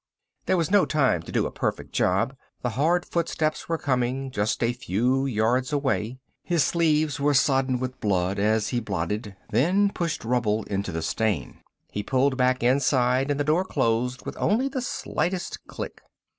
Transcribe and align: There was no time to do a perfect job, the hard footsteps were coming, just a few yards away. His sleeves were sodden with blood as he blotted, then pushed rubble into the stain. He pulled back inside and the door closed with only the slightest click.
There 0.47 0.57
was 0.57 0.71
no 0.71 0.87
time 0.87 1.21
to 1.21 1.31
do 1.31 1.45
a 1.45 1.51
perfect 1.51 1.93
job, 1.93 2.35
the 2.63 2.71
hard 2.71 3.05
footsteps 3.05 3.69
were 3.69 3.77
coming, 3.77 4.31
just 4.31 4.63
a 4.63 4.73
few 4.73 5.27
yards 5.27 5.71
away. 5.71 6.17
His 6.41 6.63
sleeves 6.63 7.19
were 7.19 7.35
sodden 7.35 7.77
with 7.79 7.99
blood 7.99 8.39
as 8.39 8.69
he 8.69 8.79
blotted, 8.79 9.35
then 9.51 9.91
pushed 9.91 10.25
rubble 10.25 10.63
into 10.63 10.91
the 10.91 11.03
stain. 11.03 11.59
He 11.91 12.01
pulled 12.01 12.35
back 12.35 12.63
inside 12.63 13.29
and 13.29 13.39
the 13.39 13.43
door 13.43 13.63
closed 13.63 14.25
with 14.25 14.35
only 14.39 14.67
the 14.69 14.81
slightest 14.81 15.67
click. 15.67 16.01